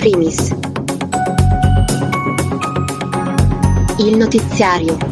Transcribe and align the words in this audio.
primis. 0.00 0.48
Il 3.98 4.16
notiziario. 4.16 5.09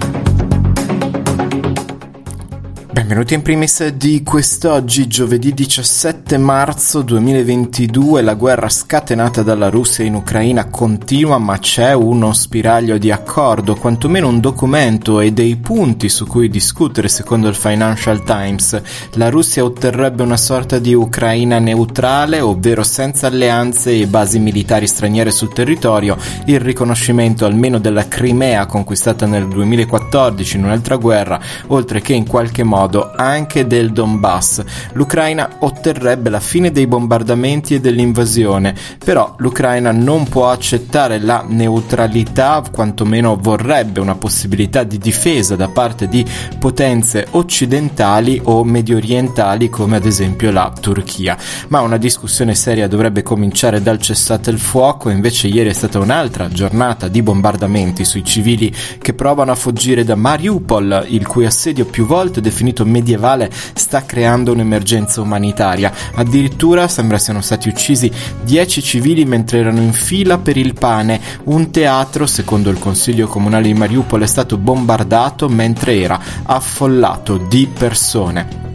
Benvenuti 2.98 3.34
in 3.34 3.42
primis 3.42 3.86
di 3.90 4.24
quest'oggi, 4.24 5.06
giovedì 5.06 5.54
17 5.54 6.36
marzo 6.36 7.02
2022. 7.02 8.22
La 8.22 8.34
guerra 8.34 8.68
scatenata 8.68 9.44
dalla 9.44 9.70
Russia 9.70 10.04
in 10.04 10.14
Ucraina 10.14 10.64
continua, 10.64 11.38
ma 11.38 11.58
c'è 11.58 11.92
uno 11.92 12.32
spiraglio 12.32 12.98
di 12.98 13.12
accordo, 13.12 13.76
quantomeno 13.76 14.26
un 14.26 14.40
documento 14.40 15.20
e 15.20 15.32
dei 15.32 15.54
punti 15.54 16.08
su 16.08 16.26
cui 16.26 16.48
discutere, 16.48 17.06
secondo 17.06 17.46
il 17.46 17.54
Financial 17.54 18.24
Times. 18.24 18.82
La 19.12 19.30
Russia 19.30 19.62
otterrebbe 19.62 20.24
una 20.24 20.36
sorta 20.36 20.80
di 20.80 20.92
Ucraina 20.92 21.60
neutrale, 21.60 22.40
ovvero 22.40 22.82
senza 22.82 23.28
alleanze 23.28 23.92
e 23.92 24.08
basi 24.08 24.40
militari 24.40 24.88
straniere 24.88 25.30
sul 25.30 25.52
territorio, 25.52 26.16
il 26.46 26.58
riconoscimento 26.58 27.46
almeno 27.46 27.78
della 27.78 28.08
Crimea 28.08 28.66
conquistata 28.66 29.24
nel 29.24 29.46
2014 29.46 30.56
in 30.56 30.64
un'altra 30.64 30.96
guerra, 30.96 31.40
oltre 31.68 32.00
che 32.00 32.12
in 32.12 32.26
qualche 32.26 32.64
modo 32.64 32.86
modo 32.88 33.12
anche 33.14 33.66
del 33.66 33.92
Donbass. 33.92 34.64
L'Ucraina 34.92 35.56
otterrebbe 35.58 36.30
la 36.30 36.40
fine 36.40 36.72
dei 36.72 36.86
bombardamenti 36.86 37.74
e 37.74 37.80
dell'invasione, 37.80 38.74
però 39.04 39.34
l'Ucraina 39.38 39.92
non 39.92 40.26
può 40.26 40.50
accettare 40.50 41.20
la 41.20 41.44
neutralità, 41.46 42.62
quantomeno 42.72 43.36
vorrebbe 43.40 44.00
una 44.00 44.14
possibilità 44.14 44.84
di 44.84 44.96
difesa 44.96 45.54
da 45.54 45.68
parte 45.68 46.08
di 46.08 46.24
potenze 46.58 47.26
occidentali 47.32 48.40
o 48.44 48.64
medio 48.64 48.96
orientali 48.96 49.68
come 49.68 49.96
ad 49.96 50.06
esempio 50.06 50.50
la 50.50 50.72
Turchia. 50.80 51.36
Ma 51.68 51.80
una 51.80 51.98
discussione 51.98 52.54
seria 52.54 52.88
dovrebbe 52.88 53.22
cominciare 53.22 53.82
dal 53.82 54.00
cessate 54.00 54.48
il 54.50 54.58
fuoco, 54.58 55.10
invece 55.10 55.48
ieri 55.48 55.68
è 55.68 55.74
stata 55.74 55.98
un'altra 55.98 56.48
giornata 56.48 57.08
di 57.08 57.22
bombardamenti 57.22 58.04
sui 58.06 58.24
civili 58.24 58.74
che 58.98 59.12
provano 59.12 59.52
a 59.52 59.56
fuggire 59.56 60.04
da 60.04 60.14
Mariupol, 60.14 61.06
il 61.08 61.26
cui 61.26 61.44
assedio 61.44 61.84
più 61.84 62.06
volte 62.06 62.40
definito 62.40 62.77
spirito 62.78 62.84
medievale 62.84 63.50
sta 63.74 64.04
creando 64.04 64.52
un'emergenza 64.52 65.20
umanitaria. 65.20 65.92
Addirittura 66.14 66.86
sembra 66.86 67.18
siano 67.18 67.40
stati 67.40 67.68
uccisi 67.68 68.10
10 68.42 68.82
civili 68.82 69.24
mentre 69.24 69.58
erano 69.58 69.80
in 69.80 69.92
fila 69.92 70.38
per 70.38 70.56
il 70.56 70.74
pane. 70.74 71.20
Un 71.44 71.70
teatro, 71.70 72.26
secondo 72.26 72.70
il 72.70 72.78
Consiglio 72.78 73.26
Comunale 73.26 73.66
di 73.66 73.74
Mariupol, 73.74 74.22
è 74.22 74.26
stato 74.26 74.56
bombardato 74.56 75.48
mentre 75.48 75.98
era 75.98 76.20
affollato 76.44 77.36
di 77.36 77.66
persone 77.66 78.67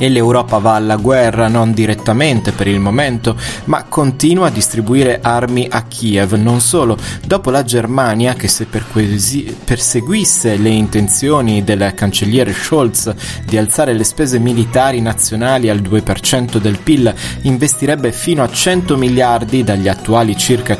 e 0.00 0.08
l'Europa 0.08 0.56
va 0.56 0.76
alla 0.76 0.96
guerra 0.96 1.48
non 1.48 1.74
direttamente 1.74 2.52
per 2.52 2.66
il 2.66 2.80
momento, 2.80 3.36
ma 3.64 3.84
continua 3.84 4.46
a 4.46 4.50
distribuire 4.50 5.20
armi 5.20 5.66
a 5.70 5.82
Kiev. 5.82 6.32
Non 6.32 6.60
solo, 6.60 6.96
dopo 7.26 7.50
la 7.50 7.64
Germania, 7.64 8.32
che 8.32 8.48
se 8.48 8.64
perquesi- 8.64 9.54
perseguisse 9.62 10.56
le 10.56 10.70
intenzioni 10.70 11.62
del 11.62 11.92
cancelliere 11.94 12.54
Scholz 12.54 13.12
di 13.44 13.58
alzare 13.58 13.92
le 13.92 14.04
spese 14.04 14.38
militari 14.38 15.02
nazionali 15.02 15.68
al 15.68 15.82
2% 15.82 16.56
del 16.56 16.78
PIL, 16.78 17.14
investirebbe 17.42 18.10
fino 18.10 18.42
a 18.42 18.50
100 18.50 18.96
miliardi 18.96 19.62
dagli 19.62 19.88
attuali 19.88 20.34
circa 20.34 20.78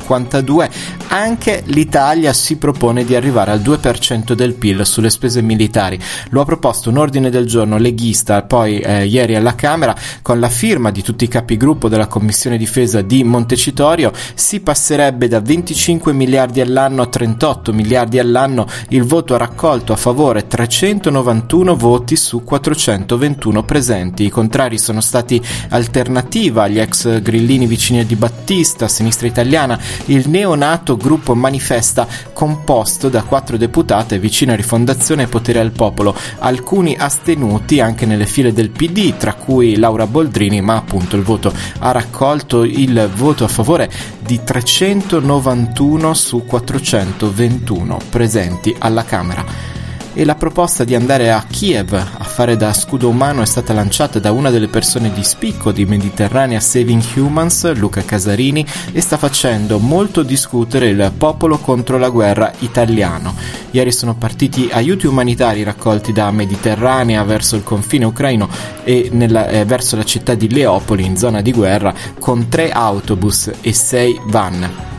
52, 0.00 0.70
anche 1.08 1.62
l'Italia 1.66 2.32
si 2.32 2.56
propone 2.56 3.04
di 3.04 3.14
arrivare 3.14 3.50
al 3.50 3.60
2% 3.60 4.32
del 4.32 4.54
PIL 4.54 4.84
sulle 4.86 5.10
spese 5.10 5.42
militari. 5.42 5.98
Lo 6.30 6.40
ha 6.40 6.44
proposto 6.44 6.90
un 6.90 6.98
ordine 6.98 7.30
del 7.30 7.46
giorno 7.46 7.76
leghista 7.78 8.42
poi 8.42 8.80
eh, 8.80 9.06
ieri 9.06 9.34
alla 9.34 9.54
Camera 9.54 9.94
con 10.22 10.40
la 10.40 10.48
firma 10.48 10.90
di 10.90 11.02
tutti 11.02 11.24
i 11.24 11.28
capigruppo 11.28 11.88
della 11.88 12.06
Commissione 12.06 12.56
Difesa 12.56 13.00
di 13.02 13.24
Montecitorio 13.24 14.12
si 14.34 14.60
passerebbe 14.60 15.28
da 15.28 15.40
25 15.40 16.12
miliardi 16.12 16.60
all'anno 16.60 17.02
a 17.02 17.06
38 17.06 17.72
miliardi 17.72 18.18
all'anno. 18.18 18.66
Il 18.88 19.04
voto 19.04 19.34
ha 19.34 19.38
raccolto 19.38 19.92
a 19.92 19.96
favore 19.96 20.46
391 20.46 21.76
voti 21.76 22.16
su 22.16 22.42
421 22.44 23.62
presenti. 23.64 24.24
I 24.24 24.30
contrari 24.30 24.78
sono 24.78 25.00
stati 25.00 25.40
Alternativa, 25.70 26.68
gli 26.68 26.78
ex 26.78 27.20
grillini 27.20 27.66
vicini 27.66 28.04
di 28.04 28.16
Battista, 28.16 28.88
Sinistra 28.88 29.26
Italiana, 29.26 29.78
il 30.06 30.28
neonato 30.28 30.96
gruppo 30.96 31.34
Manifesta 31.34 32.06
composto 32.32 33.08
da 33.08 33.22
quattro 33.22 33.56
deputate 33.56 34.18
vicine 34.18 34.52
a 34.52 34.56
Rifondazione 34.56 35.24
e 35.24 35.26
Potere 35.28 35.60
al 35.60 35.70
Popolo, 35.70 36.14
alcuni 36.38 36.96
astenuti 36.98 37.80
anche 37.80 38.06
nelle 38.06 38.26
file 38.26 38.52
del 38.52 38.70
PD, 38.70 39.16
tra 39.16 39.34
cui 39.34 39.76
Laura 39.76 40.06
Boldrini, 40.06 40.60
ma 40.60 40.76
appunto 40.76 41.16
il 41.16 41.22
voto 41.22 41.52
ha 41.78 41.90
raccolto 41.92 42.64
il 42.64 43.10
voto 43.14 43.44
a 43.44 43.48
favore 43.48 43.90
di 44.18 44.40
391 44.42 46.14
su 46.14 46.44
421 46.44 47.98
presenti 48.10 48.74
alla 48.78 49.04
Camera 49.04 49.71
e 50.14 50.24
la 50.24 50.34
proposta 50.34 50.84
di 50.84 50.94
andare 50.94 51.30
a 51.30 51.44
Kiev 51.48 51.92
a 51.92 52.24
fare 52.24 52.56
da 52.56 52.72
scudo 52.72 53.08
umano 53.08 53.42
è 53.42 53.46
stata 53.46 53.72
lanciata 53.72 54.18
da 54.18 54.32
una 54.32 54.50
delle 54.50 54.68
persone 54.68 55.12
di 55.12 55.22
spicco 55.22 55.72
di 55.72 55.84
Mediterranea 55.84 56.60
Saving 56.60 57.02
Humans, 57.14 57.72
Luca 57.74 58.02
Casarini, 58.02 58.66
e 58.92 59.00
sta 59.00 59.16
facendo 59.16 59.78
molto 59.78 60.22
discutere 60.22 60.88
il 60.88 61.12
popolo 61.16 61.58
contro 61.58 61.98
la 61.98 62.10
guerra 62.10 62.52
italiano. 62.58 63.34
Ieri 63.70 63.92
sono 63.92 64.14
partiti 64.14 64.68
aiuti 64.70 65.06
umanitari 65.06 65.62
raccolti 65.62 66.12
da 66.12 66.30
Mediterranea 66.30 67.22
verso 67.22 67.56
il 67.56 67.62
confine 67.62 68.04
ucraino 68.04 68.48
e 68.84 69.08
nella, 69.12 69.48
eh, 69.48 69.64
verso 69.64 69.96
la 69.96 70.04
città 70.04 70.34
di 70.34 70.50
Leopoli 70.50 71.04
in 71.04 71.16
zona 71.16 71.40
di 71.40 71.52
guerra 71.52 71.94
con 72.18 72.48
tre 72.48 72.70
autobus 72.70 73.50
e 73.60 73.72
sei 73.72 74.20
van. 74.26 74.91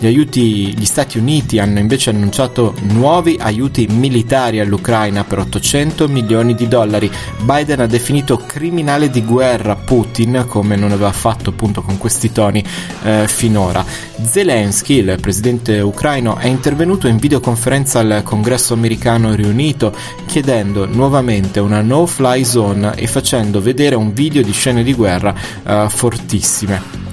Gli, 0.00 0.06
aiuti, 0.06 0.78
gli 0.78 0.84
Stati 0.84 1.18
Uniti 1.18 1.58
hanno 1.58 1.80
invece 1.80 2.10
annunciato 2.10 2.72
nuovi 2.82 3.36
aiuti 3.40 3.88
militari 3.88 4.60
all'Ucraina 4.60 5.24
per 5.24 5.40
800 5.40 6.06
milioni 6.06 6.54
di 6.54 6.68
dollari. 6.68 7.10
Biden 7.40 7.80
ha 7.80 7.86
definito 7.86 8.36
criminale 8.36 9.10
di 9.10 9.24
guerra 9.24 9.74
Putin, 9.74 10.44
come 10.46 10.76
non 10.76 10.92
aveva 10.92 11.10
fatto 11.10 11.50
appunto 11.50 11.82
con 11.82 11.98
questi 11.98 12.30
toni 12.30 12.64
eh, 13.02 13.26
finora. 13.26 13.84
Zelensky, 14.22 14.98
il 14.98 15.18
presidente 15.20 15.80
ucraino, 15.80 16.36
è 16.36 16.46
intervenuto 16.46 17.08
in 17.08 17.16
videoconferenza 17.16 17.98
al 17.98 18.22
congresso 18.22 18.74
americano 18.74 19.34
riunito 19.34 19.92
chiedendo 20.26 20.86
nuovamente 20.86 21.58
una 21.58 21.80
no-fly 21.80 22.44
zone 22.44 22.94
e 22.94 23.08
facendo 23.08 23.60
vedere 23.60 23.96
un 23.96 24.12
video 24.12 24.42
di 24.42 24.52
scene 24.52 24.84
di 24.84 24.94
guerra 24.94 25.34
eh, 25.64 25.86
fortissime. 25.88 27.07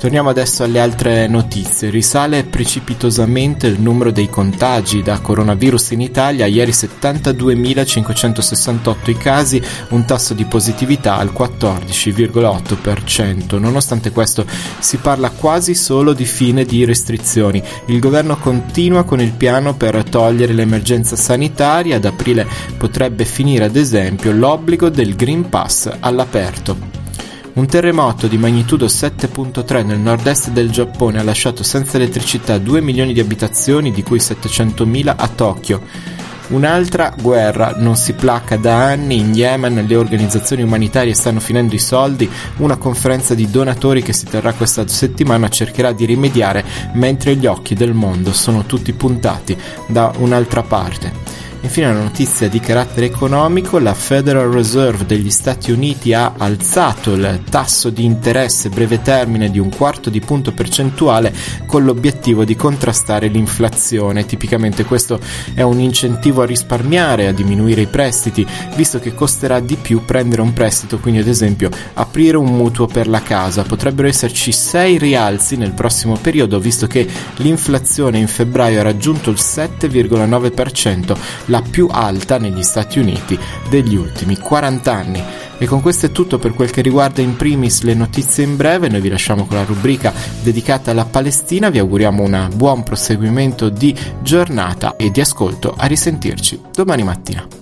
Torniamo 0.00 0.30
adesso 0.30 0.64
alle 0.64 0.80
altre 0.80 1.28
notizie. 1.28 1.90
Risale 1.90 2.44
precipitosamente 2.44 3.66
il 3.66 3.82
numero 3.82 4.10
dei 4.10 4.30
contagi 4.30 5.02
da 5.02 5.18
coronavirus 5.18 5.90
in 5.90 6.00
Italia, 6.00 6.46
ieri 6.46 6.70
72.568 6.70 9.10
i 9.10 9.16
casi, 9.18 9.62
un 9.90 10.06
tasso 10.06 10.32
di 10.32 10.46
positività 10.46 11.18
al 11.18 11.34
14,8%. 11.36 13.58
Nonostante 13.58 14.10
questo 14.10 14.46
si 14.78 14.96
parla 14.96 15.28
quasi 15.28 15.74
solo 15.74 16.14
di 16.14 16.24
fine 16.24 16.64
di 16.64 16.86
restrizioni. 16.86 17.62
Il 17.88 17.98
governo 17.98 18.38
continua 18.38 19.02
con 19.02 19.20
il 19.20 19.32
piano 19.32 19.74
per 19.74 20.02
togliere 20.04 20.54
l'emergenza 20.54 21.14
sanitaria, 21.14 21.96
ad 21.96 22.06
aprile 22.06 22.46
potrebbe 22.78 23.26
finire 23.26 23.66
ad 23.66 23.76
esempio 23.76 24.32
l'obbligo 24.32 24.88
del 24.88 25.14
Green 25.14 25.50
Pass 25.50 25.90
all'aperto. 26.00 26.99
Un 27.52 27.66
terremoto 27.66 28.28
di 28.28 28.38
magnitudo 28.38 28.86
7.3 28.86 29.84
nel 29.84 29.98
nord-est 29.98 30.50
del 30.50 30.70
Giappone 30.70 31.18
ha 31.18 31.24
lasciato 31.24 31.64
senza 31.64 31.96
elettricità 31.96 32.58
2 32.58 32.80
milioni 32.80 33.12
di 33.12 33.18
abitazioni, 33.18 33.90
di 33.90 34.04
cui 34.04 34.18
700.000 34.18 35.12
a 35.16 35.26
Tokyo. 35.26 35.82
Un'altra 36.50 37.12
guerra 37.20 37.74
non 37.76 37.96
si 37.96 38.12
placca 38.12 38.56
da 38.56 38.86
anni 38.86 39.18
in 39.18 39.34
Yemen, 39.34 39.84
le 39.86 39.96
organizzazioni 39.96 40.62
umanitarie 40.62 41.12
stanno 41.12 41.40
finendo 41.40 41.74
i 41.74 41.80
soldi, 41.80 42.30
una 42.58 42.76
conferenza 42.76 43.34
di 43.34 43.50
donatori 43.50 44.02
che 44.02 44.12
si 44.12 44.26
terrà 44.26 44.52
questa 44.52 44.86
settimana 44.86 45.48
cercherà 45.48 45.90
di 45.90 46.04
rimediare 46.04 46.64
mentre 46.92 47.34
gli 47.34 47.46
occhi 47.46 47.74
del 47.74 47.94
mondo 47.94 48.32
sono 48.32 48.64
tutti 48.64 48.92
puntati 48.92 49.56
da 49.86 50.12
un'altra 50.18 50.62
parte. 50.62 51.29
Infine 51.62 51.88
una 51.88 52.02
notizia 52.04 52.48
di 52.48 52.58
carattere 52.58 53.04
economico, 53.04 53.78
la 53.78 53.92
Federal 53.92 54.48
Reserve 54.50 55.04
degli 55.04 55.30
Stati 55.30 55.70
Uniti 55.70 56.14
ha 56.14 56.32
alzato 56.38 57.12
il 57.12 57.42
tasso 57.48 57.90
di 57.90 58.02
interesse 58.02 58.70
breve 58.70 59.02
termine 59.02 59.50
di 59.50 59.58
un 59.58 59.68
quarto 59.68 60.08
di 60.08 60.20
punto 60.20 60.52
percentuale 60.52 61.34
con 61.66 61.84
l'obiettivo 61.84 62.44
di 62.44 62.56
contrastare 62.56 63.28
l'inflazione. 63.28 64.24
Tipicamente 64.24 64.84
questo 64.84 65.20
è 65.52 65.60
un 65.60 65.78
incentivo 65.80 66.40
a 66.42 66.46
risparmiare, 66.46 67.28
a 67.28 67.32
diminuire 67.32 67.82
i 67.82 67.88
prestiti, 67.88 68.46
visto 68.74 68.98
che 68.98 69.14
costerà 69.14 69.60
di 69.60 69.76
più 69.76 70.02
prendere 70.06 70.40
un 70.40 70.54
prestito, 70.54 70.98
quindi 70.98 71.20
ad 71.20 71.28
esempio 71.28 71.68
a 71.92 72.06
aprire 72.10 72.36
un 72.36 72.56
mutuo 72.56 72.86
per 72.86 73.06
la 73.06 73.22
casa. 73.22 73.62
Potrebbero 73.62 74.08
esserci 74.08 74.50
sei 74.50 74.98
rialzi 74.98 75.56
nel 75.56 75.72
prossimo 75.72 76.18
periodo, 76.20 76.58
visto 76.58 76.88
che 76.88 77.06
l'inflazione 77.36 78.18
in 78.18 78.26
febbraio 78.26 78.80
ha 78.80 78.82
raggiunto 78.82 79.30
il 79.30 79.38
7,9%, 79.38 81.16
la 81.46 81.62
più 81.62 81.86
alta 81.90 82.38
negli 82.38 82.62
Stati 82.62 82.98
Uniti 82.98 83.38
degli 83.68 83.94
ultimi 83.94 84.36
40 84.36 84.92
anni. 84.92 85.22
E 85.56 85.66
con 85.66 85.80
questo 85.80 86.06
è 86.06 86.10
tutto 86.10 86.38
per 86.38 86.52
quel 86.52 86.70
che 86.70 86.80
riguarda 86.80 87.20
in 87.20 87.36
primis 87.36 87.82
le 87.82 87.94
notizie 87.94 88.44
in 88.44 88.56
breve, 88.56 88.88
noi 88.88 89.00
vi 89.00 89.10
lasciamo 89.10 89.44
con 89.44 89.56
la 89.56 89.64
rubrica 89.64 90.12
dedicata 90.42 90.90
alla 90.90 91.04
Palestina, 91.04 91.70
vi 91.70 91.78
auguriamo 91.78 92.22
un 92.22 92.48
buon 92.54 92.82
proseguimento 92.82 93.68
di 93.68 93.94
giornata 94.22 94.96
e 94.96 95.10
di 95.10 95.20
ascolto, 95.20 95.74
a 95.76 95.86
risentirci 95.86 96.60
domani 96.74 97.04
mattina. 97.04 97.59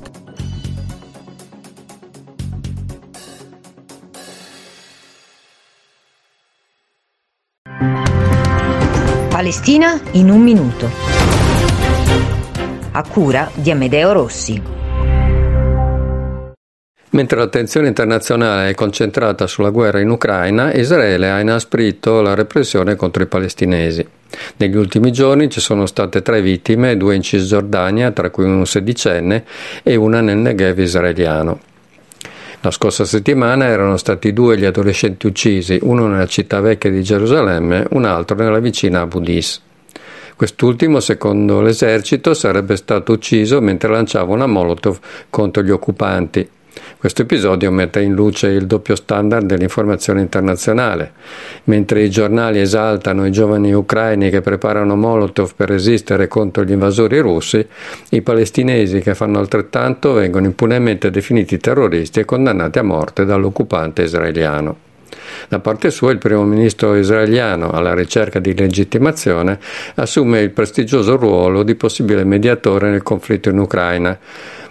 Palestina 9.49 9.99
in 10.13 10.29
un 10.29 10.43
minuto. 10.43 10.91
A 12.93 13.03
cura 13.09 13.51
di 13.55 13.71
Amedeo 13.71 14.13
Rossi. 14.13 14.61
Mentre 17.13 17.39
l'attenzione 17.39 17.89
internazionale 17.89 18.69
è 18.69 18.75
concentrata 18.75 19.47
sulla 19.47 19.71
guerra 19.71 20.01
in 20.01 20.11
Ucraina, 20.11 20.75
Israele 20.75 21.31
ha 21.31 21.41
inasprito 21.41 22.21
la 22.21 22.35
repressione 22.35 22.95
contro 22.95 23.23
i 23.23 23.27
palestinesi. 23.27 24.07
Negli 24.59 24.77
ultimi 24.77 25.11
giorni 25.13 25.49
ci 25.49 25.61
sono 25.61 25.87
state 25.87 26.21
tre 26.21 26.43
vittime, 26.43 26.99
due 26.99 27.15
in 27.15 27.23
Cisgiordania, 27.23 28.11
tra 28.11 28.29
cui 28.29 28.45
un 28.45 28.67
sedicenne, 28.67 29.47
e 29.83 29.97
una 29.97 30.21
nel 30.21 30.37
Negev 30.37 30.79
israeliano. 30.79 31.68
La 32.63 32.73
scorsa 32.73 33.05
settimana 33.05 33.67
erano 33.67 33.97
stati 33.97 34.33
due 34.33 34.59
gli 34.59 34.65
adolescenti 34.65 35.29
uccisi, 35.29 35.79
uno 35.83 36.09
nella 36.09 36.27
città 36.27 36.59
vecchia 36.59 36.91
di 36.91 37.05
Gerusalemme, 37.05 37.87
un 37.91 38.05
altro 38.05 38.37
nella 38.37 38.59
vicina 38.59 39.03
Abu 39.03 39.21
Dis. 39.21 39.63
Quest'ultimo, 40.35 40.99
secondo 40.99 41.61
l'esercito, 41.61 42.35
sarebbe 42.35 42.75
stato 42.75 43.13
ucciso 43.13 43.61
mentre 43.61 43.91
lanciava 43.91 44.33
una 44.33 44.47
molotov 44.47 44.99
contro 45.31 45.63
gli 45.63 45.71
occupanti. 45.71 46.49
Questo 46.99 47.23
episodio 47.23 47.71
mette 47.71 48.01
in 48.01 48.13
luce 48.13 48.49
il 48.49 48.67
doppio 48.67 48.97
standard 48.97 49.47
dell'informazione 49.47 50.21
internazionale. 50.21 51.13
Mentre 51.65 52.03
i 52.03 52.11
giornali 52.11 52.59
esaltano 52.59 53.25
i 53.25 53.31
giovani 53.31 53.73
ucraini 53.73 54.31
che 54.31 54.41
preparano 54.41 54.97
Molotov 54.97 55.55
per 55.55 55.69
resistere 55.69 56.27
contro 56.27 56.65
gli 56.65 56.73
invasori 56.73 57.21
russi, 57.21 57.65
i 58.09 58.21
palestinesi 58.21 58.99
che 58.99 59.15
fanno 59.15 59.39
altrettanto 59.39 60.13
vengono 60.13 60.47
impunemente 60.47 61.13
definiti 61.13 61.59
terroristi 61.59 62.19
e 62.19 62.25
condannati 62.25 62.81
a 62.81 62.83
morte 62.83 63.25
dall'occupante 63.25 64.03
israeliano. 64.03 64.87
Da 65.47 65.61
parte 65.61 65.93
sua 65.93 66.11
il 66.11 66.19
primo 66.19 66.43
ministro 66.43 66.97
israeliano, 66.97 67.71
alla 67.71 67.95
ricerca 67.95 68.41
di 68.41 68.57
legittimazione, 68.57 69.61
assume 69.95 70.41
il 70.41 70.51
prestigioso 70.51 71.17
ruolo 71.17 71.63
di 71.63 71.77
possibile 71.77 72.25
mediatore 72.25 72.91
nel 72.91 73.05
conflitto 73.05 73.51
in 73.51 73.59
Ucraina, 73.59 74.19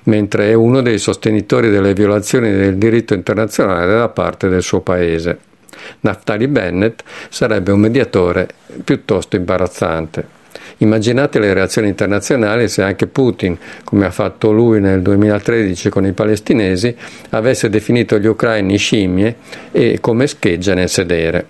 mentre 0.07 0.50
è 0.50 0.54
uno 0.54 0.81
dei 0.81 0.98
sostenitori 0.98 1.69
delle 1.69 1.94
violazioni 1.94 2.51
del 2.51 2.77
diritto 2.77 3.13
internazionale 3.13 3.94
da 3.94 4.09
parte 4.09 4.50
del 4.50 4.62
suo 4.62 4.81
paese. 4.81 5.39
Naftali 6.01 6.48
Bennett 6.48 7.01
sarebbe 7.30 7.71
un 7.71 7.80
mediatore 7.80 8.48
piuttosto 8.83 9.36
imbarazzante. 9.36 10.36
Immaginate 10.77 11.39
le 11.39 11.54
reazioni 11.54 11.88
internazionali 11.88 12.68
se 12.68 12.83
anche 12.83 13.07
Putin, 13.07 13.57
come 13.83 14.06
ha 14.06 14.12
fatto 14.12 14.51
lui 14.51 14.80
nel 14.80 15.01
2013 15.01 15.89
con 15.89 16.06
i 16.06 16.12
palestinesi, 16.12 16.95
avesse 17.31 17.69
definito 17.69 18.19
gli 18.19 18.27
ucraini 18.27 18.77
scimmie 18.77 19.36
e 19.71 19.98
come 20.00 20.27
schegge 20.27 20.74
nel 20.74 20.89
sedere. 20.89 21.48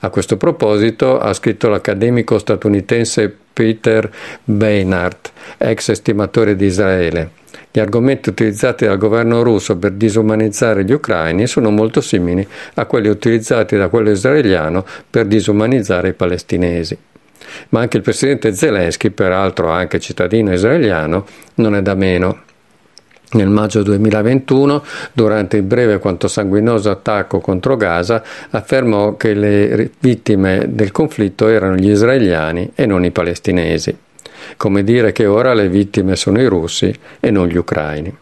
A 0.00 0.10
questo 0.10 0.36
proposito 0.36 1.18
ha 1.18 1.32
scritto 1.32 1.68
l'accademico 1.68 2.38
statunitense 2.38 3.34
Peter 3.52 4.10
Beinart, 4.44 5.32
ex 5.58 5.90
estimatore 5.90 6.56
di 6.56 6.66
Israele. 6.66 7.40
Gli 7.74 7.80
argomenti 7.80 8.28
utilizzati 8.28 8.84
dal 8.84 8.98
governo 8.98 9.42
russo 9.42 9.78
per 9.78 9.92
disumanizzare 9.92 10.84
gli 10.84 10.92
ucraini 10.92 11.46
sono 11.46 11.70
molto 11.70 12.02
simili 12.02 12.46
a 12.74 12.84
quelli 12.84 13.08
utilizzati 13.08 13.78
da 13.78 13.88
quello 13.88 14.10
israeliano 14.10 14.84
per 15.08 15.24
disumanizzare 15.24 16.08
i 16.08 16.12
palestinesi. 16.12 16.98
Ma 17.70 17.80
anche 17.80 17.96
il 17.96 18.02
presidente 18.02 18.54
Zelensky, 18.54 19.08
peraltro 19.08 19.70
anche 19.70 20.00
cittadino 20.00 20.52
israeliano, 20.52 21.24
non 21.56 21.74
è 21.74 21.80
da 21.80 21.94
meno. 21.94 22.42
Nel 23.32 23.48
maggio 23.48 23.82
2021, 23.82 24.84
durante 25.14 25.56
il 25.56 25.62
breve 25.62 25.98
quanto 25.98 26.28
sanguinoso 26.28 26.90
attacco 26.90 27.40
contro 27.40 27.78
Gaza, 27.78 28.22
affermò 28.50 29.16
che 29.16 29.32
le 29.32 29.92
vittime 29.98 30.66
del 30.68 30.92
conflitto 30.92 31.48
erano 31.48 31.76
gli 31.76 31.88
israeliani 31.88 32.72
e 32.74 32.84
non 32.84 33.02
i 33.06 33.10
palestinesi. 33.10 33.96
Come 34.56 34.84
dire 34.84 35.12
che 35.12 35.26
ora 35.26 35.54
le 35.54 35.68
vittime 35.68 36.16
sono 36.16 36.40
i 36.40 36.46
russi 36.46 36.94
e 37.20 37.30
non 37.30 37.46
gli 37.46 37.56
ucraini. 37.56 38.16